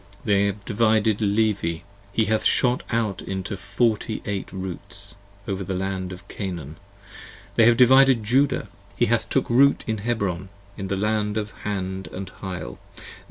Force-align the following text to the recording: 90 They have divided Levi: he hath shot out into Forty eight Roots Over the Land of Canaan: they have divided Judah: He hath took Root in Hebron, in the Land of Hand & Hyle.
90 0.25 0.25
They 0.25 0.45
have 0.47 0.65
divided 0.65 1.21
Levi: 1.21 1.81
he 2.11 2.25
hath 2.25 2.43
shot 2.43 2.81
out 2.89 3.21
into 3.21 3.55
Forty 3.55 4.23
eight 4.25 4.51
Roots 4.51 5.13
Over 5.47 5.63
the 5.63 5.75
Land 5.75 6.11
of 6.11 6.27
Canaan: 6.27 6.77
they 7.55 7.65
have 7.67 7.77
divided 7.77 8.23
Judah: 8.23 8.67
He 8.95 9.05
hath 9.05 9.29
took 9.29 9.47
Root 9.47 9.83
in 9.85 9.99
Hebron, 9.99 10.49
in 10.75 10.87
the 10.87 10.97
Land 10.97 11.37
of 11.37 11.51
Hand 11.51 12.07
& 12.27 12.29
Hyle. 12.37 12.79